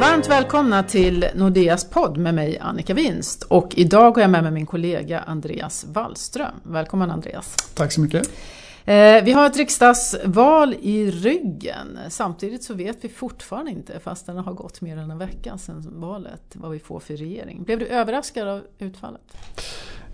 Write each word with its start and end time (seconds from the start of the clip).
Varmt 0.00 0.28
välkomna 0.28 0.82
till 0.82 1.26
Nordeas 1.34 1.90
podd 1.90 2.16
med 2.16 2.34
mig 2.34 2.58
Annika 2.58 2.94
Winst 2.94 3.42
och 3.42 3.74
idag 3.76 4.16
har 4.16 4.20
jag 4.20 4.30
med 4.30 4.42
mig 4.42 4.52
min 4.52 4.66
kollega 4.66 5.20
Andreas 5.20 5.84
Wallström. 5.88 6.54
Välkommen 6.62 7.10
Andreas! 7.10 7.56
Tack 7.74 7.92
så 7.92 8.00
mycket! 8.00 8.30
Eh, 8.84 9.24
vi 9.24 9.32
har 9.32 9.46
ett 9.46 9.56
riksdagsval 9.56 10.74
i 10.80 11.10
ryggen. 11.10 11.98
Samtidigt 12.08 12.62
så 12.62 12.74
vet 12.74 13.04
vi 13.04 13.08
fortfarande 13.08 13.70
inte, 13.70 14.00
fast 14.00 14.26
det 14.26 14.32
har 14.32 14.52
gått 14.52 14.80
mer 14.80 14.96
än 14.96 15.10
en 15.10 15.18
vecka 15.18 15.58
sedan 15.58 16.00
valet, 16.00 16.42
vad 16.52 16.70
vi 16.70 16.78
får 16.78 17.00
för 17.00 17.16
regering. 17.16 17.62
Blev 17.62 17.78
du 17.78 17.86
överraskad 17.86 18.48
av 18.48 18.62
utfallet? 18.78 19.36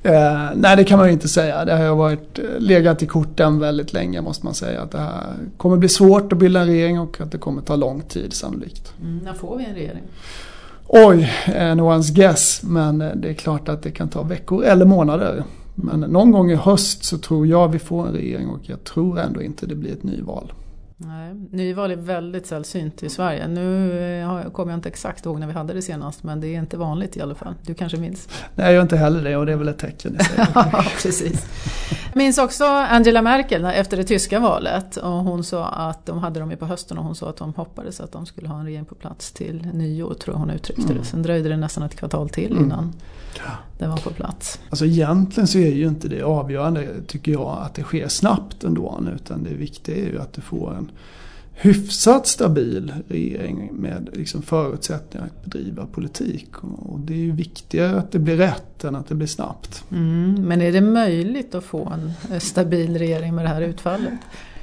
Eh, 0.04 0.50
nej 0.54 0.76
det 0.76 0.84
kan 0.84 0.98
man 0.98 1.06
ju 1.06 1.12
inte 1.12 1.28
säga. 1.28 1.64
Det 1.64 1.76
har 1.76 1.94
varit 1.94 2.38
eh, 2.38 2.44
legat 2.58 3.02
i 3.02 3.06
korten 3.06 3.58
väldigt 3.58 3.92
länge 3.92 4.20
måste 4.20 4.44
man 4.44 4.54
säga. 4.54 4.82
Att 4.82 4.90
det 4.90 4.98
här 4.98 5.34
kommer 5.56 5.76
bli 5.76 5.88
svårt 5.88 6.32
att 6.32 6.38
bilda 6.38 6.60
en 6.60 6.66
regering 6.66 7.00
och 7.00 7.20
att 7.20 7.32
det 7.32 7.38
kommer 7.38 7.62
ta 7.62 7.76
lång 7.76 8.00
tid 8.00 8.32
sannolikt. 8.32 8.92
Mm, 9.02 9.18
när 9.24 9.32
får 9.32 9.56
vi 9.58 9.64
en 9.64 9.74
regering? 9.74 10.02
Oj, 10.86 11.32
no 11.48 11.92
one's 11.92 12.14
guess. 12.14 12.62
Men 12.62 13.00
eh, 13.00 13.10
det 13.14 13.28
är 13.28 13.34
klart 13.34 13.68
att 13.68 13.82
det 13.82 13.90
kan 13.90 14.08
ta 14.08 14.22
veckor 14.22 14.64
eller 14.64 14.84
månader. 14.84 15.44
Men 15.74 16.00
någon 16.00 16.30
gång 16.30 16.50
i 16.50 16.54
höst 16.54 17.04
så 17.04 17.18
tror 17.18 17.46
jag 17.46 17.68
vi 17.68 17.78
får 17.78 18.06
en 18.06 18.12
regering 18.12 18.48
och 18.48 18.60
jag 18.62 18.84
tror 18.84 19.20
ändå 19.20 19.42
inte 19.42 19.66
det 19.66 19.74
blir 19.74 19.92
ett 19.92 20.02
nyval. 20.02 20.52
Nej, 20.96 21.34
nyval 21.50 21.90
är 21.90 21.96
väldigt 21.96 22.46
sällsynt 22.46 23.02
i 23.02 23.08
Sverige. 23.08 23.48
Nu 23.48 24.00
eh, 24.20 24.50
kommer 24.50 24.72
jag 24.72 24.78
inte 24.78 24.88
exakt 24.88 25.26
ihåg 25.26 25.40
när 25.40 25.46
vi 25.46 25.52
hade 25.52 25.72
det 25.72 25.82
senast 25.82 26.22
men 26.22 26.40
det 26.40 26.46
är 26.46 26.58
inte 26.58 26.76
vanligt 26.76 27.16
i 27.16 27.20
alla 27.20 27.34
fall. 27.34 27.54
Du 27.62 27.74
kanske 27.74 27.98
minns? 27.98 28.28
Nej, 28.54 28.66
jag 28.66 28.74
gör 28.74 28.82
inte 28.82 28.96
heller 28.96 29.24
det 29.24 29.36
och 29.36 29.46
det 29.46 29.52
är 29.52 29.56
väl 29.56 29.68
ett 29.68 29.78
tecken 29.78 30.18
ja, 30.54 30.84
precis. 31.02 31.46
Minns 32.14 32.38
också 32.38 32.64
Angela 32.64 33.22
Merkel 33.22 33.64
efter 33.64 33.96
det 33.96 34.04
tyska 34.04 34.40
valet 34.40 34.96
och 34.96 35.10
hon 35.10 35.44
sa 35.44 35.66
att 35.66 36.06
de 36.06 36.18
hade 36.18 36.40
dem 36.40 36.50
ju 36.50 36.56
på 36.56 36.66
hösten 36.66 36.98
och 36.98 37.04
hon 37.04 37.14
sa 37.14 37.28
att 37.28 37.36
de 37.36 37.54
hoppades 37.54 38.00
att 38.00 38.12
de 38.12 38.26
skulle 38.26 38.48
ha 38.48 38.58
en 38.58 38.64
regering 38.64 38.84
på 38.84 38.94
plats 38.94 39.32
till 39.32 39.68
nyår 39.72 40.14
tror 40.14 40.34
jag 40.34 40.40
hon 40.40 40.50
uttryckte 40.50 40.84
mm. 40.84 40.96
det. 40.96 41.04
Sen 41.04 41.22
dröjde 41.22 41.48
det 41.48 41.56
nästan 41.56 41.82
ett 41.82 41.96
kvartal 41.96 42.28
till 42.28 42.52
mm. 42.52 42.64
innan 42.64 42.92
den 43.78 43.90
var 43.90 43.96
på 43.96 44.10
plats. 44.10 44.60
Alltså 44.70 44.86
egentligen 44.86 45.46
så 45.46 45.58
är 45.58 45.70
ju 45.70 45.88
inte 45.88 46.08
det 46.08 46.22
avgörande 46.22 46.88
tycker 47.06 47.32
jag 47.32 47.58
att 47.62 47.74
det 47.74 47.82
sker 47.82 48.08
snabbt 48.08 48.64
ändå. 48.64 49.00
Utan 49.14 49.42
det 49.42 49.54
viktiga 49.54 49.96
är 49.96 50.08
ju 50.08 50.20
att 50.20 50.32
du 50.32 50.40
får 50.40 50.74
en 50.74 50.83
hyfsat 51.54 52.26
stabil 52.26 52.92
regering 53.08 53.70
med 53.72 54.08
liksom 54.12 54.42
förutsättningar 54.42 55.26
att 55.26 55.44
bedriva 55.44 55.86
politik. 55.86 56.48
Och 56.62 57.00
det 57.00 57.12
är 57.12 57.18
ju 57.18 57.32
viktigare 57.32 57.98
att 57.98 58.12
det 58.12 58.18
blir 58.18 58.36
rätt 58.36 58.84
än 58.84 58.96
att 58.96 59.08
det 59.08 59.14
blir 59.14 59.26
snabbt. 59.26 59.84
Mm, 59.90 60.34
men 60.34 60.62
är 60.62 60.72
det 60.72 60.80
möjligt 60.80 61.54
att 61.54 61.64
få 61.64 61.92
en 62.30 62.40
stabil 62.40 62.98
regering 62.98 63.34
med 63.34 63.44
det 63.44 63.48
här 63.48 63.62
utfallet? 63.62 64.14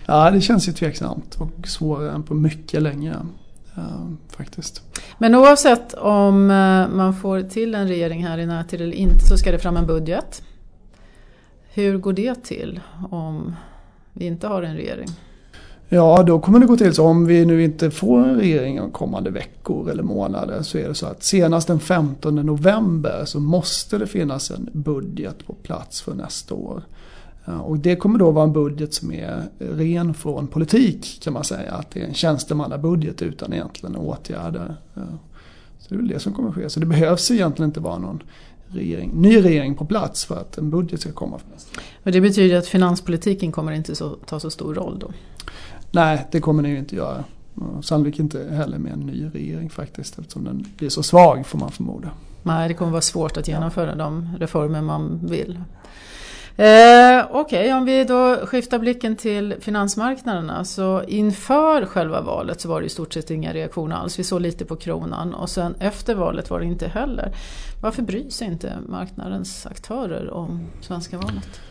Ja, 0.05 0.31
det 0.31 0.41
känns 0.41 0.69
ju 0.69 0.73
tveksamt 0.73 1.35
och 1.35 1.67
svårare 1.67 2.11
än 2.11 2.23
på 2.23 2.33
mycket 2.33 2.81
länge. 2.81 3.15
Uh, 3.77 4.11
faktiskt. 4.29 4.81
Men 5.17 5.35
oavsett 5.35 5.93
om 5.93 6.51
uh, 6.51 6.89
man 6.89 7.15
får 7.15 7.41
till 7.41 7.75
en 7.75 7.87
regering 7.87 8.25
här 8.25 8.37
i 8.37 8.45
närtid 8.45 8.81
eller 8.81 8.95
inte 8.95 9.25
så 9.25 9.37
ska 9.37 9.51
det 9.51 9.59
fram 9.59 9.77
en 9.77 9.87
budget. 9.87 10.43
Hur 11.73 11.97
går 11.97 12.13
det 12.13 12.43
till 12.43 12.79
om 13.09 13.55
vi 14.13 14.25
inte 14.25 14.47
har 14.47 14.63
en 14.63 14.75
regering? 14.75 15.09
Ja, 15.93 16.23
då 16.23 16.39
kommer 16.39 16.59
det 16.59 16.65
gå 16.65 16.77
till 16.77 16.93
så 16.93 17.05
om 17.05 17.25
vi 17.25 17.45
nu 17.45 17.63
inte 17.63 17.91
får 17.91 18.19
en 18.19 18.35
regering 18.35 18.77
de 18.77 18.91
kommande 18.91 19.29
veckor 19.29 19.89
eller 19.89 20.03
månader 20.03 20.61
så 20.61 20.77
är 20.77 20.87
det 20.87 20.95
så 20.95 21.05
att 21.05 21.23
senast 21.23 21.67
den 21.67 21.79
15 21.79 22.35
november 22.35 23.25
så 23.25 23.39
måste 23.39 23.97
det 23.97 24.07
finnas 24.07 24.51
en 24.51 24.69
budget 24.71 25.45
på 25.47 25.53
plats 25.53 26.01
för 26.01 26.13
nästa 26.13 26.55
år. 26.55 26.83
Och 27.63 27.77
det 27.77 27.95
kommer 27.95 28.19
då 28.19 28.31
vara 28.31 28.43
en 28.43 28.53
budget 28.53 28.93
som 28.93 29.11
är 29.11 29.43
ren 29.59 30.13
från 30.13 30.47
politik 30.47 31.19
kan 31.23 31.33
man 31.33 31.43
säga. 31.43 31.71
Att 31.71 31.91
det 31.91 32.01
är 32.01 32.05
en 32.05 32.13
tjänstemannabudget 32.13 33.21
utan 33.21 33.53
egentligen 33.53 33.95
åtgärder. 33.95 34.75
Så 35.79 35.89
det 35.89 35.95
är 35.95 35.97
väl 35.97 36.07
det 36.07 36.19
som 36.19 36.33
kommer 36.33 36.51
ske. 36.51 36.69
Så 36.69 36.79
det 36.79 36.85
behövs 36.85 37.31
egentligen 37.31 37.69
inte 37.69 37.79
vara 37.79 37.97
någon 37.97 38.23
regering, 38.67 39.11
ny 39.13 39.43
regering 39.43 39.75
på 39.75 39.85
plats 39.85 40.25
för 40.25 40.35
att 40.35 40.57
en 40.57 40.69
budget 40.69 41.01
ska 41.01 41.11
komma. 41.11 41.39
Och 42.03 42.11
det 42.11 42.21
betyder 42.21 42.57
att 42.57 42.67
finanspolitiken 42.67 43.51
kommer 43.51 43.71
inte 43.71 43.95
så, 43.95 44.09
ta 44.09 44.39
så 44.39 44.49
stor 44.49 44.73
roll 44.73 44.99
då? 44.99 45.11
Nej, 45.91 46.27
det 46.31 46.39
kommer 46.39 46.63
den 46.63 46.71
ju 46.71 46.77
inte 46.77 46.95
göra. 46.95 47.23
Sannolikt 47.81 48.19
inte 48.19 48.49
heller 48.51 48.77
med 48.77 48.93
en 48.93 48.99
ny 48.99 49.29
regering 49.33 49.69
faktiskt 49.69 50.19
eftersom 50.19 50.43
den 50.43 50.65
blir 50.77 50.89
så 50.89 51.03
svag 51.03 51.45
får 51.45 51.59
man 51.59 51.71
förmoda. 51.71 52.09
Nej, 52.43 52.67
det 52.67 52.73
kommer 52.73 52.91
vara 52.91 53.01
svårt 53.01 53.37
att 53.37 53.47
genomföra 53.47 53.95
de 53.95 54.29
reformer 54.39 54.81
man 54.81 55.19
vill. 55.23 55.59
Eh, 56.55 57.25
Okej, 57.29 57.59
okay, 57.59 57.73
om 57.73 57.85
vi 57.85 58.03
då 58.03 58.35
skiftar 58.45 58.79
blicken 58.79 59.15
till 59.15 59.55
finansmarknaderna. 59.59 60.65
Så 60.65 61.03
inför 61.03 61.85
själva 61.85 62.21
valet 62.21 62.61
så 62.61 62.69
var 62.69 62.79
det 62.79 62.85
i 62.85 62.89
stort 62.89 63.13
sett 63.13 63.31
inga 63.31 63.53
reaktioner 63.53 63.95
alls. 63.95 64.19
Vi 64.19 64.23
såg 64.23 64.41
lite 64.41 64.65
på 64.65 64.75
kronan 64.75 65.33
och 65.33 65.49
sen 65.49 65.75
efter 65.79 66.15
valet 66.15 66.49
var 66.49 66.59
det 66.59 66.65
inte 66.65 66.87
heller. 66.87 67.31
Varför 67.81 68.01
bryr 68.01 68.29
sig 68.29 68.47
inte 68.47 68.73
marknadens 68.87 69.65
aktörer 69.65 70.33
om 70.33 70.59
svenska 70.81 71.17
valet? 71.17 71.61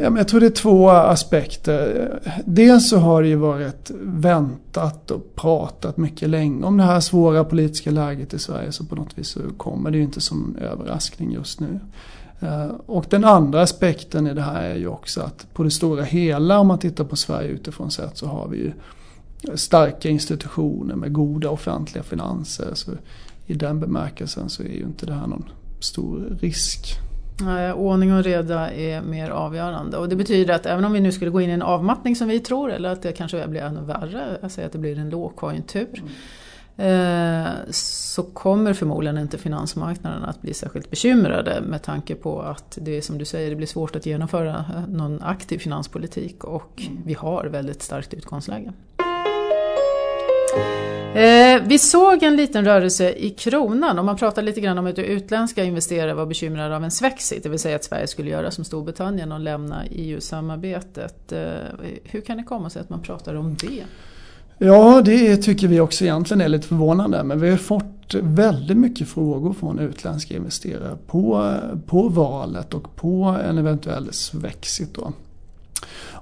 Jag 0.00 0.28
tror 0.28 0.40
det 0.40 0.46
är 0.46 0.50
två 0.50 0.90
aspekter. 0.90 2.10
Dels 2.44 2.90
så 2.90 2.98
har 2.98 3.22
det 3.22 3.28
ju 3.28 3.36
varit 3.36 3.90
väntat 4.00 5.10
och 5.10 5.34
pratat 5.34 5.96
mycket 5.96 6.28
länge 6.28 6.64
om 6.64 6.76
det 6.76 6.82
här 6.82 7.00
svåra 7.00 7.44
politiska 7.44 7.90
läget 7.90 8.34
i 8.34 8.38
Sverige. 8.38 8.72
Så 8.72 8.84
på 8.84 8.94
något 8.94 9.18
vis 9.18 9.28
så 9.28 9.40
kommer 9.56 9.90
det 9.90 9.96
ju 9.96 10.02
inte 10.02 10.20
som 10.20 10.56
en 10.58 10.64
överraskning 10.64 11.32
just 11.32 11.60
nu. 11.60 11.80
Eh, 12.40 12.70
och 12.86 13.06
den 13.10 13.24
andra 13.24 13.62
aspekten 13.62 14.26
i 14.26 14.34
det 14.34 14.42
här 14.42 14.62
är 14.62 14.76
ju 14.76 14.88
också 14.88 15.20
att 15.20 15.46
på 15.54 15.62
det 15.62 15.70
stora 15.70 16.02
hela 16.02 16.58
om 16.58 16.66
man 16.66 16.78
tittar 16.78 17.04
på 17.04 17.16
Sverige 17.16 17.48
utifrån 17.48 17.90
sett 17.90 18.18
så 18.18 18.26
har 18.26 18.48
vi 18.48 18.56
ju 18.56 18.72
starka 19.54 20.08
institutioner 20.08 20.96
med 20.96 21.12
goda 21.12 21.50
offentliga 21.50 22.02
finanser. 22.02 22.70
Så 22.74 22.90
I 23.46 23.54
den 23.54 23.80
bemärkelsen 23.80 24.48
så 24.48 24.62
är 24.62 24.68
ju 24.68 24.82
inte 24.82 25.06
det 25.06 25.14
här 25.14 25.26
någon 25.26 25.44
stor 25.80 26.38
risk. 26.40 27.05
Nej, 27.40 27.72
ordning 27.72 28.12
och 28.12 28.24
reda 28.24 28.70
är 28.70 29.02
mer 29.02 29.30
avgörande 29.30 29.96
och 29.96 30.08
det 30.08 30.16
betyder 30.16 30.54
att 30.54 30.66
även 30.66 30.84
om 30.84 30.92
vi 30.92 31.00
nu 31.00 31.12
skulle 31.12 31.30
gå 31.30 31.40
in 31.40 31.50
i 31.50 31.52
en 31.52 31.62
avmattning 31.62 32.16
som 32.16 32.28
vi 32.28 32.40
tror 32.40 32.72
eller 32.72 32.88
att 32.88 33.02
det 33.02 33.12
kanske 33.12 33.48
blir 33.48 33.60
ännu 33.60 33.80
värre, 33.80 34.38
jag 34.42 34.50
säger 34.50 34.66
att 34.66 34.72
det 34.72 34.78
blir 34.78 34.98
en 34.98 35.10
lågkonjunktur. 35.10 35.98
Mm 35.98 36.08
Eh, 36.78 37.46
så 37.70 38.22
kommer 38.22 38.72
förmodligen 38.72 39.18
inte 39.18 39.38
finansmarknaden 39.38 40.24
att 40.24 40.42
bli 40.42 40.54
särskilt 40.54 40.90
bekymrade 40.90 41.60
med 41.60 41.82
tanke 41.82 42.14
på 42.14 42.42
att 42.42 42.78
det 42.80 42.96
är 42.96 43.00
som 43.00 43.18
du 43.18 43.24
säger, 43.24 43.50
det 43.50 43.56
blir 43.56 43.66
svårt 43.66 43.96
att 43.96 44.06
genomföra 44.06 44.64
någon 44.88 45.22
aktiv 45.22 45.58
finanspolitik 45.58 46.44
och 46.44 46.82
mm. 46.86 47.02
vi 47.06 47.14
har 47.14 47.44
väldigt 47.44 47.82
starkt 47.82 48.14
utgångsläge. 48.14 48.72
Eh, 51.16 51.62
vi 51.62 51.78
såg 51.78 52.22
en 52.22 52.36
liten 52.36 52.64
rörelse 52.64 53.12
i 53.12 53.30
kronan 53.30 53.98
och 53.98 54.04
man 54.04 54.16
pratar 54.16 54.42
lite 54.42 54.60
grann 54.60 54.78
om 54.78 54.86
att 54.86 54.98
utländska 54.98 55.64
investerare 55.64 56.14
var 56.14 56.26
bekymrade 56.26 56.76
av 56.76 56.84
en 56.84 56.90
svexit, 56.90 57.42
det 57.42 57.48
vill 57.48 57.58
säga 57.58 57.76
att 57.76 57.84
Sverige 57.84 58.06
skulle 58.06 58.30
göra 58.30 58.50
som 58.50 58.64
Storbritannien 58.64 59.32
och 59.32 59.40
lämna 59.40 59.82
EU-samarbetet. 59.90 61.32
Eh, 61.32 61.40
hur 62.04 62.20
kan 62.20 62.36
det 62.36 62.42
komma 62.42 62.70
sig 62.70 62.82
att 62.82 62.90
man 62.90 63.02
pratar 63.02 63.34
om 63.34 63.56
det? 63.60 63.84
Ja, 64.58 65.02
det 65.04 65.36
tycker 65.36 65.68
vi 65.68 65.80
också 65.80 66.04
egentligen 66.04 66.40
är 66.40 66.48
lite 66.48 66.68
förvånande. 66.68 67.22
Men 67.24 67.40
vi 67.40 67.50
har 67.50 67.56
fått 67.56 68.14
väldigt 68.22 68.76
mycket 68.76 69.08
frågor 69.08 69.52
från 69.52 69.78
utländska 69.78 70.36
investerare 70.36 70.96
på, 71.06 71.44
eh, 71.44 71.78
på 71.86 72.08
valet 72.08 72.74
och 72.74 72.96
på 72.96 73.36
en 73.48 73.58
eventuell 73.58 74.12
svexit. 74.12 74.94
Då. 74.94 75.12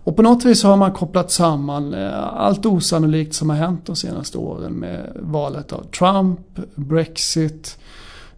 Och 0.04 0.16
på 0.16 0.22
något 0.22 0.44
vis 0.44 0.62
har 0.62 0.76
man 0.76 0.92
kopplat 0.92 1.30
samman 1.30 1.94
eh, 1.94 2.18
allt 2.36 2.66
osannolikt 2.66 3.34
som 3.34 3.50
har 3.50 3.56
hänt 3.56 3.86
de 3.86 3.96
senaste 3.96 4.38
åren 4.38 4.72
med 4.72 5.12
valet 5.20 5.72
av 5.72 5.84
Trump, 5.84 6.40
Brexit 6.74 7.78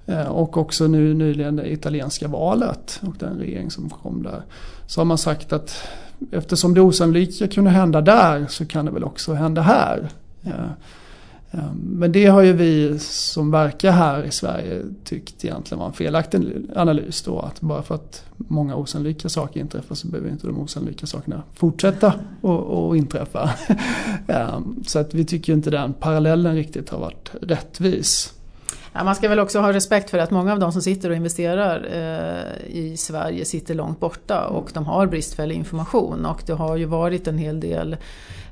eh, 0.07 0.27
och 0.27 0.57
också 0.57 0.87
nu 0.87 1.15
nyligen 1.15 1.57
det 1.57 1.73
italienska 1.73 2.29
valet 2.29 3.01
och 3.07 3.15
den 3.19 3.39
regering 3.39 3.71
som 3.71 3.91
kom 3.91 4.23
där. 4.23 4.43
Så 4.87 5.01
har 5.01 5.05
man 5.05 5.19
sagt 5.19 5.53
att 5.53 5.89
eftersom 6.31 6.75
det 6.75 6.81
osannolika 6.81 7.49
kunde 7.49 7.71
hända 7.71 8.01
där 8.01 8.47
så 8.49 8.67
kan 8.67 8.85
det 8.85 8.91
väl 8.91 9.05
också 9.05 9.35
hända 9.35 9.63
här. 9.63 10.09
Eh, 10.45 10.71
Ehm, 11.51 11.77
men 11.83 12.13
det 12.13 12.27
har 12.27 12.43
ju 12.43 12.53
vi 12.53 12.99
som 12.99 13.51
verkar 13.51 13.93
här 13.93 14.23
i 14.25 14.31
Sverige 14.31 14.83
tyckt 15.05 15.45
egentligen 15.45 15.79
var 15.79 15.87
en 15.87 15.93
felaktig 15.93 16.41
analys 16.75 17.23
då. 17.23 17.39
Att 17.41 17.61
bara 17.61 17.83
för 17.83 17.95
att 17.95 18.25
många 18.37 18.77
osannolika 18.77 19.29
saker 19.29 19.61
inträffar 19.61 19.95
så 19.95 20.09
behöver 20.09 20.31
inte 20.31 20.47
de 20.47 20.61
osannolika 20.61 21.07
sakerna 21.07 21.43
fortsätta 21.55 22.15
att 22.43 22.97
inträffa. 22.97 23.51
Ehm, 24.29 24.85
så 24.87 24.99
att 24.99 25.15
vi 25.15 25.25
tycker 25.25 25.53
inte 25.53 25.71
den 25.71 25.93
parallellen 25.93 26.55
riktigt 26.55 26.91
har 26.91 26.99
varit 26.99 27.31
rättvis. 27.43 28.36
Ja, 28.99 29.05
man 29.05 29.15
ska 29.15 29.29
väl 29.29 29.39
också 29.39 29.59
ha 29.59 29.73
respekt 29.73 30.11
för 30.11 30.19
att 30.19 30.31
många 30.31 30.53
av 30.53 30.59
de 30.59 30.73
som 30.73 30.83
sitter 30.83 31.11
och 31.11 31.17
investerar 31.17 31.89
eh, 31.93 32.77
i 32.77 32.97
Sverige 32.97 33.45
sitter 33.45 33.75
långt 33.75 34.01
borta 34.01 34.47
och 34.47 34.71
de 34.75 34.87
har 34.87 35.07
bristfällig 35.07 35.55
information 35.55 36.27
och 36.27 36.43
det 36.47 36.53
har 36.53 36.77
ju 36.77 36.85
varit 36.85 37.29
en 37.29 37.39
hel 37.39 37.61
del 37.61 37.97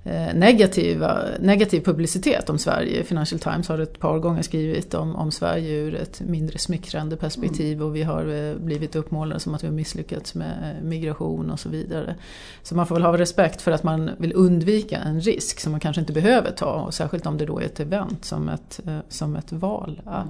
eh, 0.04 0.34
negativa, 0.34 1.18
negativ 1.40 1.80
publicitet 1.80 2.50
om 2.50 2.58
Sverige. 2.58 3.04
Financial 3.04 3.38
Times 3.38 3.68
har 3.68 3.78
ett 3.78 3.98
par 3.98 4.18
gånger 4.18 4.42
skrivit 4.42 4.94
om, 4.94 5.16
om 5.16 5.30
Sverige 5.30 5.72
ur 5.72 5.94
ett 5.94 6.20
mindre 6.20 6.58
smickrande 6.58 7.16
perspektiv 7.16 7.82
och 7.82 7.96
vi 7.96 8.02
har 8.02 8.26
eh, 8.26 8.56
blivit 8.56 8.96
uppmålade 8.96 9.40
som 9.40 9.54
att 9.54 9.62
vi 9.62 9.66
har 9.66 9.74
misslyckats 9.74 10.34
med 10.34 10.76
eh, 10.78 10.84
migration 10.84 11.50
och 11.50 11.60
så 11.60 11.68
vidare. 11.68 12.14
Så 12.62 12.74
man 12.74 12.86
får 12.86 12.94
väl 12.94 13.04
ha 13.04 13.18
respekt 13.18 13.62
för 13.62 13.70
att 13.70 13.82
man 13.82 14.10
vill 14.18 14.32
undvika 14.34 14.98
en 14.98 15.20
risk 15.20 15.60
som 15.60 15.72
man 15.72 15.80
kanske 15.80 16.00
inte 16.00 16.12
behöver 16.12 16.50
ta 16.50 16.72
och 16.72 16.94
särskilt 16.94 17.26
om 17.26 17.38
det 17.38 17.46
då 17.46 17.58
är 17.58 17.64
ett 17.64 17.80
event 17.80 18.24
som 18.24 18.48
ett, 18.48 18.80
som 19.08 19.36
ett 19.36 19.52
val 19.52 20.02
är. 20.06 20.24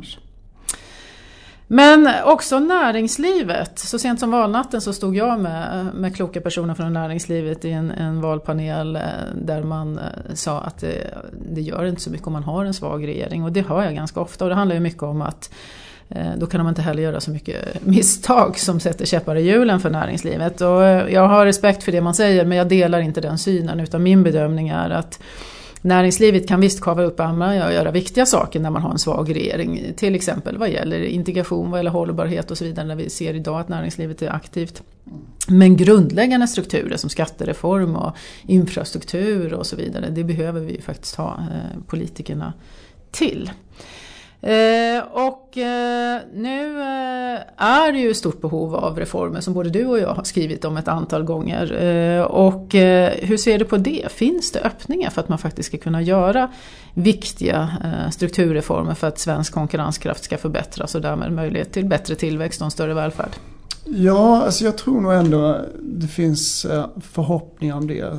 Men 1.67 2.09
också 2.25 2.59
näringslivet. 2.59 3.79
Så 3.79 3.99
sent 3.99 4.21
som 4.21 4.31
valnatten 4.31 4.81
så 4.81 4.93
stod 4.93 5.17
jag 5.17 5.41
med, 5.41 5.87
med 5.95 6.17
kloka 6.17 6.41
personer 6.41 6.75
från 6.75 6.93
näringslivet 6.93 7.65
i 7.65 7.71
en, 7.71 7.91
en 7.91 8.21
valpanel 8.21 8.97
eh, 8.97 9.03
där 9.35 9.63
man 9.63 9.99
eh, 9.99 10.35
sa 10.35 10.61
att 10.61 10.79
det, 10.79 11.15
det, 11.49 11.61
gör 11.61 11.85
inte 11.85 12.01
så 12.01 12.11
mycket 12.11 12.27
om 12.27 12.33
man 12.33 12.43
har 12.43 12.65
en 12.65 12.75
svag 12.75 13.07
regering. 13.07 13.45
Och 13.45 13.53
det 13.53 13.61
hör 13.61 13.85
jag 13.85 13.95
ganska 13.95 14.21
ofta 14.21 14.45
och 14.45 14.49
det 14.49 14.55
handlar 14.55 14.75
ju 14.75 14.81
mycket 14.81 15.03
om 15.03 15.23
att 15.23 15.51
eh, 16.09 16.31
då 16.37 16.47
kan 16.47 16.63
man 16.63 16.69
inte 16.69 16.83
heller 16.83 17.03
göra 17.03 17.21
så 17.21 17.31
mycket 17.31 17.85
misstag 17.85 18.59
som 18.59 18.81
sätter 18.81 19.07
käppar 19.07 19.37
i 19.37 19.43
hjulen 19.43 19.81
för 19.81 19.91
näringslivet. 19.91 20.61
Och 20.61 20.83
jag 21.11 21.29
har 21.29 21.47
respekt 21.47 21.83
för 21.83 21.93
det 21.93 22.01
man 22.01 22.15
säger 22.15 22.45
men 22.45 22.59
jag 22.59 22.69
delar 22.69 23.01
inte 23.01 23.21
den 23.21 23.39
synen 23.39 23.81
utan 23.81 24.03
min 24.03 24.23
bedömning 24.23 24.69
är 24.69 24.91
att 24.91 25.21
Näringslivet 25.85 26.49
kan 26.49 26.61
visst 26.61 26.81
kava 26.81 27.03
upp 27.03 27.21
armarna 27.21 27.67
och 27.67 27.73
göra 27.73 27.91
viktiga 27.91 28.27
saker 28.27 28.61
när 28.61 28.71
man 28.71 28.83
har 28.83 28.91
en 28.91 28.99
svag 28.99 29.35
regering. 29.35 29.93
Till 29.97 30.15
exempel 30.15 30.59
vad 30.59 30.71
gäller 30.71 31.01
integration, 31.01 31.71
vad 31.71 31.79
gäller 31.79 31.91
hållbarhet 31.91 32.51
och 32.51 32.59
så 32.59 32.65
vidare. 32.65 32.87
När 32.87 32.97
vi 32.97 33.11
ser 33.11 33.35
idag 33.35 33.61
att 33.61 33.69
näringslivet 33.69 34.23
är 34.23 34.33
aktivt. 34.33 34.83
Men 35.49 35.77
grundläggande 35.77 36.47
strukturer 36.49 36.97
som 36.97 37.11
skattereform 37.11 37.97
och 37.97 38.17
infrastruktur 38.47 39.55
och 39.55 39.67
så 39.67 39.77
vidare. 39.77 40.11
Det 40.11 40.25
behöver 40.25 40.61
vi 40.61 40.81
faktiskt 40.81 41.15
ha 41.15 41.39
eh, 41.39 41.81
politikerna 41.87 42.53
till. 43.11 43.51
Eh, 44.45 45.03
och 45.13 45.59
eh, 45.59 46.21
nu 46.35 46.81
eh, 46.81 47.41
är 47.57 47.93
det 47.93 47.99
ju 47.99 48.15
stort 48.15 48.41
behov 48.41 48.75
av 48.75 48.99
reformer 48.99 49.41
som 49.41 49.55
både 49.55 49.71
du 49.71 49.87
och 49.87 49.99
jag 49.99 50.15
har 50.15 50.25
skrivit 50.25 50.65
om 50.65 50.77
ett 50.77 50.89
antal 50.89 51.23
gånger. 51.23 51.83
Eh, 51.83 52.23
och 52.23 52.75
eh, 52.75 53.13
hur 53.23 53.37
ser 53.37 53.59
du 53.59 53.65
på 53.65 53.77
det? 53.77 54.13
Finns 54.13 54.53
det 54.53 54.61
öppningar 54.61 55.11
för 55.11 55.21
att 55.21 55.29
man 55.29 55.39
faktiskt 55.39 55.69
ska 55.69 55.79
kunna 55.79 56.03
göra 56.03 56.51
viktiga 56.95 57.71
eh, 57.85 58.11
strukturreformer 58.11 58.95
för 58.95 59.07
att 59.07 59.19
svensk 59.19 59.53
konkurrenskraft 59.53 60.25
ska 60.25 60.39
förbättras 60.39 60.95
och 60.95 61.01
därmed 61.01 61.33
möjlighet 61.33 61.73
till 61.73 61.85
bättre 61.85 62.15
tillväxt 62.15 62.61
och 62.61 62.65
en 62.65 62.71
större 62.71 62.95
välfärd? 62.95 63.31
Ja, 63.85 64.43
alltså 64.43 64.65
jag 64.65 64.79
tror 64.79 65.01
nog 65.01 65.13
ändå 65.13 65.61
det 65.81 66.07
finns 66.07 66.67
förhoppningar 67.01 67.77
om 67.77 67.87
det. 67.87 68.17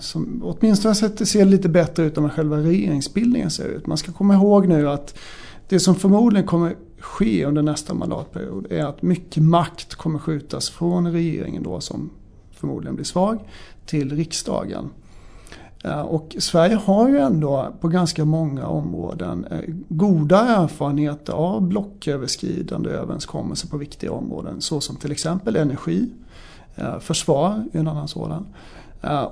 Som 0.00 0.42
åtminstone 0.44 0.94
ser 0.94 1.44
lite 1.44 1.68
bättre 1.68 2.04
ut 2.04 2.16
än 2.16 2.22
vad 2.22 2.32
själva 2.32 2.56
regeringsbildningen 2.56 3.50
ser 3.50 3.64
ut. 3.64 3.86
Man 3.86 3.98
ska 3.98 4.12
komma 4.12 4.34
ihåg 4.34 4.68
nu 4.68 4.88
att 4.88 5.14
det 5.68 5.80
som 5.80 5.94
förmodligen 5.94 6.46
kommer 6.46 6.76
ske 6.98 7.44
under 7.44 7.62
nästa 7.62 7.94
mandatperiod 7.94 8.72
är 8.72 8.84
att 8.84 9.02
mycket 9.02 9.42
makt 9.42 9.94
kommer 9.94 10.18
skjutas 10.18 10.70
från 10.70 11.12
regeringen 11.12 11.62
då 11.62 11.80
som 11.80 12.10
förmodligen 12.52 12.94
blir 12.94 13.04
svag 13.04 13.38
till 13.86 14.16
riksdagen. 14.16 14.90
Eh, 15.84 16.00
och 16.00 16.36
Sverige 16.38 16.74
har 16.74 17.08
ju 17.08 17.18
ändå 17.18 17.74
på 17.80 17.88
ganska 17.88 18.24
många 18.24 18.66
områden 18.66 19.46
eh, 19.50 19.60
goda 19.88 20.40
erfarenheter 20.40 21.32
av 21.32 21.62
blocköverskridande 21.62 22.90
överenskommelser 22.90 23.68
på 23.68 23.76
viktiga 23.76 24.12
områden. 24.12 24.60
Såsom 24.60 24.96
till 24.96 25.12
exempel 25.12 25.56
energi, 25.56 26.10
eh, 26.74 26.98
försvar 26.98 27.64
är 27.72 27.78
en 27.78 27.88
annan 27.88 28.08
sådan. 28.08 28.46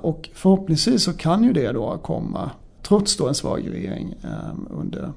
Och 0.01 0.29
förhoppningsvis 0.33 1.03
så 1.03 1.13
kan 1.13 1.43
ju 1.43 1.53
det 1.53 1.71
då 1.71 1.97
komma, 1.97 2.51
trots 2.81 3.17
då 3.17 3.27
en 3.27 3.35
svag 3.35 3.69
regering 3.71 4.15
under 4.69 5.11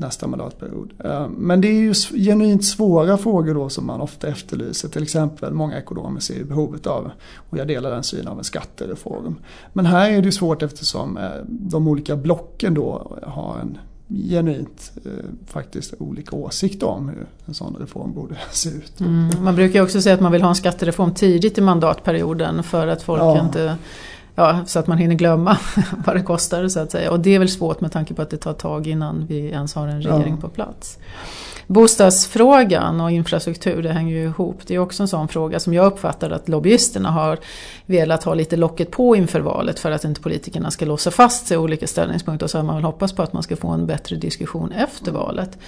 nästa 0.00 0.26
mandatperiod. 0.26 0.92
Eh, 1.04 1.28
men 1.28 1.60
det 1.60 1.68
är 1.68 1.80
ju 1.80 1.94
genuint 1.94 2.64
svåra 2.64 3.18
frågor 3.18 3.54
då 3.54 3.68
som 3.68 3.86
man 3.86 4.00
ofta 4.00 4.28
efterlyser. 4.28 4.88
Till 4.88 5.02
exempel 5.02 5.52
många 5.52 5.78
ekonomer 5.78 6.20
ser 6.20 6.44
behovet 6.44 6.86
av, 6.86 7.10
och 7.36 7.58
jag 7.58 7.68
delar 7.68 7.90
den 7.90 8.02
synen, 8.02 8.28
av 8.28 8.38
en 8.38 8.44
skattereform. 8.44 9.36
Men 9.72 9.86
här 9.86 10.10
är 10.10 10.22
det 10.22 10.32
svårt 10.32 10.62
eftersom 10.62 11.16
eh, 11.16 11.30
de 11.48 11.88
olika 11.88 12.16
blocken 12.16 12.74
då 12.74 13.18
har 13.22 13.58
en 13.58 13.78
genuint 14.28 14.92
eh, 15.04 15.10
faktiskt 15.46 15.94
olika 15.98 16.36
åsikter 16.36 16.86
om 16.86 17.08
hur 17.08 17.26
en 17.44 17.54
sån 17.54 17.76
reform 17.80 18.14
borde 18.14 18.38
se 18.50 18.68
ut. 18.68 19.00
Mm, 19.00 19.30
man 19.44 19.54
brukar 19.54 19.82
också 19.82 20.02
säga 20.02 20.14
att 20.14 20.20
man 20.20 20.32
vill 20.32 20.42
ha 20.42 20.48
en 20.48 20.54
skattereform 20.54 21.14
tidigt 21.14 21.58
i 21.58 21.60
mandatperioden 21.60 22.62
för 22.62 22.86
att 22.86 23.02
folk 23.02 23.22
ja. 23.22 23.44
inte 23.44 23.76
ja, 24.40 24.64
så 24.66 24.78
att 24.78 24.86
man 24.86 24.98
hinner 24.98 25.14
glömma 25.14 25.58
vad 26.06 26.16
det 26.16 26.22
kostar 26.22 26.68
så 26.68 26.80
att 26.80 26.90
säga. 26.90 27.10
Och 27.10 27.20
det 27.20 27.34
är 27.34 27.38
väl 27.38 27.48
svårt 27.48 27.80
med 27.80 27.92
tanke 27.92 28.14
på 28.14 28.22
att 28.22 28.30
det 28.30 28.36
tar 28.36 28.52
tag 28.52 28.86
innan 28.86 29.26
vi 29.26 29.38
ens 29.38 29.74
har 29.74 29.88
en 29.88 30.02
regering 30.02 30.34
ja. 30.34 30.40
på 30.40 30.48
plats. 30.48 30.98
Bostadsfrågan 31.66 33.00
och 33.00 33.10
infrastruktur 33.10 33.82
det 33.82 33.92
hänger 33.92 34.16
ju 34.16 34.24
ihop. 34.24 34.60
Det 34.66 34.74
är 34.74 34.78
också 34.78 35.02
en 35.02 35.08
sån 35.08 35.28
fråga 35.28 35.60
som 35.60 35.74
jag 35.74 35.86
uppfattar 35.86 36.30
att 36.30 36.48
lobbyisterna 36.48 37.10
har 37.10 37.38
velat 37.86 38.24
ha 38.24 38.34
lite 38.34 38.56
locket 38.56 38.90
på 38.90 39.16
inför 39.16 39.40
valet 39.40 39.78
för 39.78 39.90
att 39.90 40.04
inte 40.04 40.20
politikerna 40.20 40.70
ska 40.70 40.84
låsa 40.84 41.10
fast 41.10 41.46
sig 41.46 41.54
i 41.54 41.58
olika 41.58 41.86
ställningspunkter. 41.86 42.46
Och 42.46 42.50
så 42.50 42.58
har 42.58 42.64
man 42.64 42.74
väl 42.74 42.84
hoppats 42.84 43.12
på 43.12 43.22
att 43.22 43.32
man 43.32 43.42
ska 43.42 43.56
få 43.56 43.68
en 43.68 43.86
bättre 43.86 44.16
diskussion 44.16 44.72
efter 44.72 45.12
valet. 45.12 45.58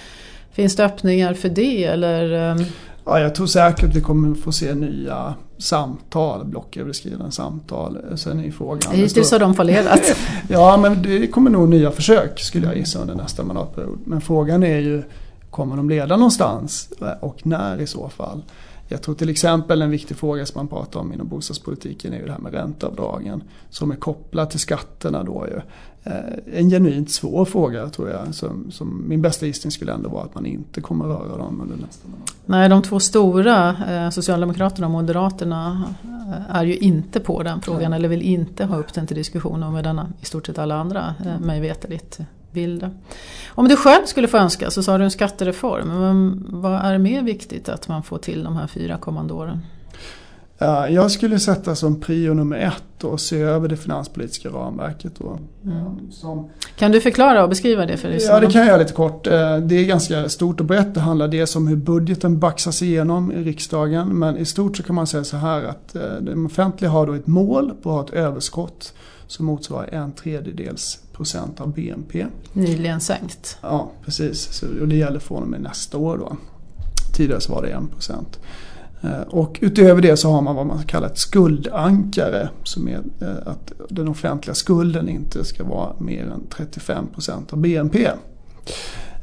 Finns 0.51 0.75
det 0.75 0.85
öppningar 0.85 1.33
för 1.33 1.49
det 1.49 1.83
eller? 1.83 2.55
Ja, 3.05 3.19
jag 3.19 3.35
tror 3.35 3.47
säkert 3.47 3.89
att 3.89 3.95
vi 3.95 4.01
kommer 4.01 4.35
få 4.35 4.51
se 4.51 4.75
nya 4.75 5.33
samtal, 5.57 6.45
blocköverskridande 6.45 7.31
samtal. 7.31 7.97
Sen 8.15 8.39
är 8.39 8.51
frågan... 8.51 8.93
Hittills 8.93 9.31
har 9.31 9.39
de 9.39 9.55
fallerat. 9.55 10.15
ja, 10.49 10.77
men 10.77 11.01
det 11.01 11.27
kommer 11.27 11.51
nog 11.51 11.69
nya 11.69 11.91
försök 11.91 12.39
skulle 12.39 12.67
jag 12.67 12.77
gissa 12.77 12.99
under 12.99 13.15
nästa 13.15 13.43
mandatperiod. 13.43 13.99
Men 14.05 14.21
frågan 14.21 14.63
är 14.63 14.79
ju, 14.79 15.03
kommer 15.49 15.77
de 15.77 15.89
leda 15.89 16.17
någonstans 16.17 16.89
och 17.19 17.45
när 17.45 17.81
i 17.81 17.87
så 17.87 18.09
fall? 18.09 18.41
Jag 18.93 19.01
tror 19.01 19.15
till 19.15 19.29
exempel 19.29 19.81
en 19.81 19.89
viktig 19.89 20.17
fråga 20.17 20.45
som 20.45 20.59
man 20.59 20.67
pratar 20.67 20.99
om 20.99 21.13
inom 21.13 21.27
bostadspolitiken 21.27 22.13
är 22.13 22.17
ju 22.17 22.25
det 22.25 22.31
här 22.31 22.39
med 22.39 22.53
ränteavdragen. 22.53 23.43
Som 23.69 23.91
är 23.91 23.95
kopplat 23.95 24.51
till 24.51 24.59
skatterna 24.59 25.23
då 25.23 25.47
ju. 25.47 25.61
Eh, 26.03 26.59
en 26.59 26.69
genuint 26.69 27.11
svår 27.11 27.45
fråga 27.45 27.89
tror 27.89 28.09
jag. 28.09 28.35
Som, 28.35 28.71
som 28.71 29.03
min 29.07 29.21
bästa 29.21 29.45
gissning 29.45 29.71
skulle 29.71 29.93
ändå 29.93 30.09
vara 30.09 30.23
att 30.23 30.35
man 30.35 30.45
inte 30.45 30.81
kommer 30.81 31.05
röra 31.05 31.37
dem 31.37 31.61
under 31.61 31.75
nästa. 31.75 32.07
Nej, 32.45 32.69
de 32.69 32.81
två 32.81 32.99
stora, 32.99 33.75
eh, 33.89 34.09
Socialdemokraterna 34.09 34.87
och 34.87 34.91
Moderaterna, 34.91 35.83
eh, 36.03 36.55
är 36.55 36.65
ju 36.65 36.77
inte 36.77 37.19
på 37.19 37.43
den 37.43 37.61
frågan 37.61 37.93
eller 37.93 38.09
vill 38.09 38.21
inte 38.21 38.65
ha 38.65 38.77
upp 38.77 38.93
den 38.93 39.07
till 39.07 39.17
diskussion 39.17 39.73
med 39.73 39.83
denna 39.83 40.09
i 40.21 40.25
stort 40.25 40.45
sett 40.45 40.59
alla 40.59 40.75
andra, 40.75 41.15
mig 41.41 41.61
veterligt, 41.61 42.19
vill 42.53 42.89
Om 43.47 43.67
du 43.67 43.75
själv 43.75 44.05
skulle 44.05 44.27
få 44.27 44.37
önska 44.37 44.71
så 44.71 44.83
sa 44.83 44.97
du 44.97 45.03
en 45.03 45.11
skattereform. 45.11 45.87
Men 45.87 46.45
vad 46.49 46.73
är 46.73 46.97
mer 46.97 47.21
viktigt 47.21 47.69
att 47.69 47.87
man 47.87 48.03
får 48.03 48.17
till 48.17 48.43
de 48.43 48.55
här 48.55 48.67
fyra 48.67 48.97
kommande 48.97 49.33
åren? 49.33 49.59
Jag 50.89 51.11
skulle 51.11 51.39
sätta 51.39 51.75
som 51.75 51.99
prio 51.99 52.33
nummer 52.33 52.57
ett 52.57 53.03
och 53.03 53.19
se 53.19 53.41
över 53.41 53.67
det 53.67 53.77
finanspolitiska 53.77 54.49
ramverket. 54.49 55.13
Då. 55.17 55.39
Mm. 55.63 56.11
Som, 56.11 56.49
kan 56.75 56.91
du 56.91 57.01
förklara 57.01 57.43
och 57.43 57.49
beskriva 57.49 57.85
det 57.85 57.97
för 57.97 58.09
dig? 58.09 58.19
Ja, 58.21 58.39
det 58.39 58.51
kan 58.51 58.61
jag 58.61 58.67
göra 58.67 58.77
lite 58.77 58.93
kort. 58.93 59.27
Eh, 59.27 59.57
det 59.57 59.75
är 59.75 59.85
ganska 59.85 60.29
stort 60.29 60.59
och 60.59 60.65
brett. 60.65 60.93
Det 60.93 60.99
handlar 60.99 61.27
dels 61.27 61.55
om 61.55 61.67
hur 61.67 61.75
budgeten 61.75 62.39
baxas 62.39 62.81
igenom 62.81 63.31
i 63.31 63.43
riksdagen. 63.43 64.07
Men 64.07 64.37
i 64.37 64.45
stort 64.45 64.77
så 64.77 64.83
kan 64.83 64.95
man 64.95 65.07
säga 65.07 65.23
så 65.23 65.37
här 65.37 65.63
att 65.63 65.95
eh, 65.95 66.01
de 66.21 66.45
offentliga 66.45 66.91
har 66.91 67.07
då 67.07 67.13
ett 67.13 67.27
mål 67.27 67.73
på 67.81 67.89
att 67.89 67.95
ha 67.95 68.05
ett 68.05 68.25
överskott 68.25 68.93
som 69.27 69.45
motsvarar 69.45 69.87
en 69.87 70.11
tredjedels 70.11 71.02
procent 71.13 71.61
av 71.61 71.73
BNP. 71.73 72.25
Nyligen 72.53 73.01
sänkt. 73.01 73.57
Ja, 73.61 73.91
precis. 74.05 74.63
och 74.81 74.87
det 74.87 74.95
gäller 74.95 75.19
från 75.19 75.43
och 75.43 75.49
med 75.49 75.61
nästa 75.61 75.97
år 75.97 76.17
då. 76.17 76.37
Tidigare 77.13 77.41
så 77.41 77.53
var 77.53 77.61
det 77.61 77.69
en 77.69 77.87
procent. 77.87 78.39
Eh, 79.03 79.21
och 79.21 79.59
utöver 79.61 80.01
det 80.01 80.17
så 80.17 80.31
har 80.31 80.41
man 80.41 80.55
vad 80.55 80.65
man 80.65 80.83
kallar 80.83 81.07
ett 81.07 81.17
skuldankare. 81.17 82.49
Som 82.63 82.87
är 82.87 83.01
eh, 83.21 83.27
att 83.45 83.71
den 83.89 84.07
offentliga 84.07 84.55
skulden 84.55 85.09
inte 85.09 85.43
ska 85.43 85.63
vara 85.63 85.93
mer 85.99 86.23
än 86.23 86.43
35% 86.49 87.53
av 87.53 87.59
BNP. 87.59 88.09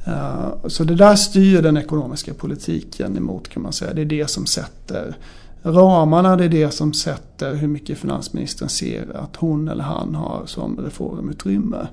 Eh, 0.06 0.48
så 0.66 0.84
det 0.84 0.94
där 0.94 1.16
styr 1.16 1.62
den 1.62 1.76
ekonomiska 1.76 2.34
politiken 2.34 3.16
emot 3.16 3.48
kan 3.48 3.62
man 3.62 3.72
säga. 3.72 3.94
Det 3.94 4.00
är 4.00 4.04
det 4.04 4.30
som 4.30 4.46
sätter 4.46 5.16
ramarna, 5.62 6.36
det 6.36 6.44
är 6.44 6.48
det 6.48 6.70
som 6.70 6.92
sätter 6.92 7.54
hur 7.54 7.68
mycket 7.68 7.98
finansministern 7.98 8.68
ser 8.68 9.16
att 9.16 9.36
hon 9.36 9.68
eller 9.68 9.84
han 9.84 10.14
har 10.14 10.42
som 10.46 10.76
reformutrymme. 10.76 11.86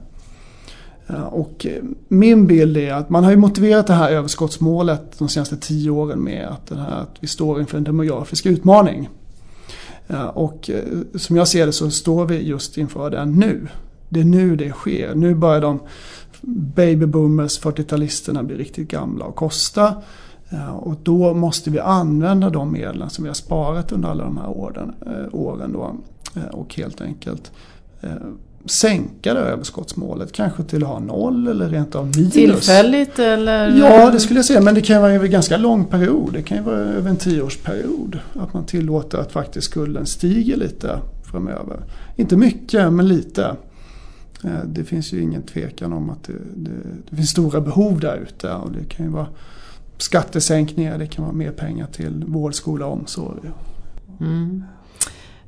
Eh, 1.08 1.24
och 1.24 1.66
eh, 1.66 1.84
min 2.08 2.48
bild 2.48 2.78
är 2.78 2.94
att 2.94 3.10
man 3.10 3.24
har 3.24 3.32
ju 3.32 3.38
motiverat 3.38 3.88
det 3.88 3.94
här 3.94 4.12
överskottsmålet 4.12 5.20
de 5.20 5.30
senaste 5.30 5.58
tio 5.58 5.90
åren 5.90 6.20
med 6.20 6.48
att, 6.48 6.68
den 6.68 6.80
här, 6.80 7.02
att 7.02 7.16
vi 7.20 7.28
står 7.28 7.60
inför 7.60 7.78
en 7.78 7.84
demografisk 7.84 8.46
utmaning. 8.46 9.10
Eh, 10.08 10.26
och 10.26 10.70
som 11.16 11.36
jag 11.36 11.48
ser 11.48 11.66
det 11.66 11.72
så 11.72 11.92
står 11.92 12.26
vi 12.26 12.48
just 12.48 12.78
inför 12.78 13.10
den 13.10 13.34
nu. 13.34 13.68
Det 14.10 14.20
är 14.20 14.26
nu 14.26 14.56
det 14.56 14.72
sker. 14.72 15.16
Nu 15.16 15.36
börjar 15.36 15.62
de 15.62 15.80
babyboomers, 16.76 17.62
40-talisterna 17.62 18.44
bli 18.44 18.56
riktigt 18.56 18.88
gamla 18.88 19.26
och 19.26 19.36
kosta. 19.36 19.94
Och 20.80 20.96
då 21.04 21.34
måste 21.34 21.70
vi 21.70 21.80
använda 21.80 22.50
de 22.50 22.72
medlen 22.72 23.10
som 23.10 23.24
vi 23.24 23.30
har 23.30 23.36
sparat 23.36 23.92
under 23.92 24.10
alla 24.10 24.24
de 24.24 24.38
här 24.38 24.50
åren, 24.50 24.94
eh, 25.06 25.36
åren 25.36 25.74
då, 25.74 25.96
och 26.51 26.75
helt 26.75 27.01
enkelt 27.01 27.51
sänka 28.70 29.34
det 29.34 29.39
överskottsmålet. 29.39 30.32
Kanske 30.32 30.63
till 30.63 30.84
att 30.84 30.89
ha 30.89 31.00
noll 31.00 31.48
eller 31.48 31.70
rent 31.70 31.96
av 31.96 32.06
minus. 32.06 32.34
Tillfälligt 32.34 33.20
eller? 33.20 33.77
Ja 33.77 34.12
det 34.12 34.20
skulle 34.20 34.39
jag 34.39 34.46
säga 34.46 34.62
men 34.62 34.75
det 34.75 34.82
kan 34.82 35.01
vara 35.01 35.13
över 35.13 35.25
en 35.25 35.32
ganska 35.32 35.58
lång 35.58 35.86
period. 35.86 36.34
Det 36.34 36.42
kan 36.42 36.58
ju 36.58 36.63
vara 36.63 36.77
över 36.77 37.10
en 37.10 37.18
tioårsperiod. 37.18 38.20
Att 38.34 38.54
man 38.54 38.66
tillåter 38.66 39.18
att 39.18 39.32
faktiskt 39.32 39.68
skulden 39.68 40.06
stiger 40.06 40.58
lite 40.58 41.00
framöver. 41.32 41.77
Inte 42.16 42.38
mycket 42.38 42.94
men 42.94 43.08
lite. 43.08 43.56
Eh, 44.44 44.63
det 44.66 44.84
finns 44.84 45.13
ju 45.13 45.22
ingen 45.22 45.42
tvekan 45.42 45.94
om 45.94 46.10
att 46.10 46.24
det, 46.24 46.34
det, 46.56 46.72
det 47.10 47.16
finns 47.16 47.30
stora 47.30 47.62
behov 47.62 48.00
där 48.00 48.18
ute. 48.18 48.51
Och 48.51 48.72
det 48.72 48.86
kan 48.89 49.06
ju 49.06 49.12
vara 49.12 49.27
skattesänkningar, 49.98 50.98
det 50.98 51.08
kan 51.08 51.25
vara 51.25 51.36
mer 51.36 51.51
pengar 51.51 51.88
till 51.88 52.24
vård, 52.27 52.56
skola 52.56 52.86
och 52.86 52.94
omsorg. 52.94 53.51
Mm. 54.20 54.63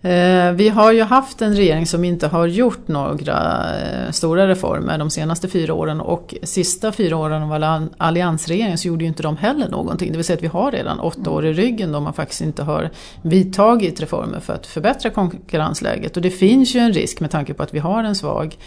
Eh, 0.02 0.52
vi 0.52 0.70
har 0.70 0.92
ju 0.92 1.04
haft 1.04 1.42
en 1.42 1.56
regering 1.56 1.86
som 1.86 2.04
inte 2.04 2.28
har 2.28 2.48
gjort 2.48 2.88
några 2.88 3.66
eh, 3.80 4.12
stora 4.12 4.48
reformer 4.48 4.98
de 4.98 5.10
senaste 5.10 5.48
fyra 5.48 5.74
åren 5.74 6.02
och 6.02 6.36
sista 6.44 6.92
fyra 6.92 7.18
åren 7.18 7.44
av 7.44 7.90
alliansregeringen 7.98 8.78
så 8.78 8.88
gjorde 8.88 9.04
ju 9.04 9.08
inte 9.08 9.24
de 9.24 9.38
heller 9.38 9.70
någonting. 9.70 10.12
Det 10.12 10.18
vill 10.18 10.26
säga 10.26 10.38
att 10.38 10.44
vi 10.44 10.48
har 10.48 10.72
redan 10.72 11.00
åtta 11.00 11.30
år 11.30 11.46
i 11.46 11.54
ryggen 11.54 11.92
då 11.92 12.00
man 12.00 12.14
faktiskt 12.14 12.42
inte 12.42 12.64
har 12.64 12.90
vidtagit 13.22 14.02
reformer 14.02 14.40
för 14.40 14.54
att 14.54 14.68
förbättra 14.68 15.10
konkurrensläget. 15.10 16.16
Och 16.16 16.22
det 16.22 16.32
finns 16.32 16.76
ju 16.76 16.80
en 16.80 16.94
risk 16.94 17.20
med 17.20 17.32
tanke 17.32 17.54
på 17.54 17.64
att 17.64 17.74
vi 17.74 17.80
har 17.80 18.04
en 18.04 18.16
svag 18.16 18.58